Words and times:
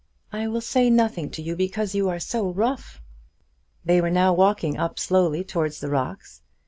"I 0.33 0.47
will 0.47 0.61
say 0.61 0.89
nothing 0.89 1.29
to 1.29 1.43
you 1.43 1.55
because 1.55 1.93
you 1.93 2.09
are 2.09 2.19
so 2.19 2.49
rough." 2.51 2.99
They 3.85 4.01
were 4.01 4.09
now 4.09 4.33
walking 4.33 4.75
up 4.75 4.97
slowly 4.97 5.43
towards 5.43 5.79
the 5.79 5.91
rocks. 5.91 6.41